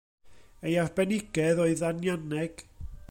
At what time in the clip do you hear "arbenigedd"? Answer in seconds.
0.85-1.61